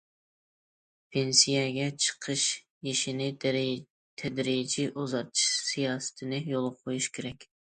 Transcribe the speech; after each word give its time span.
پېنسىيەگە 1.15 1.85
چىقىش 2.05 2.45
يېشىنى 2.89 3.27
تەدرىجىي 3.45 4.89
ئۇزارتىش 4.91 5.45
سىياسىتىنى 5.69 6.45
يولغا 6.57 6.77
قويۇش 6.81 7.11
كېرەك. 7.21 7.47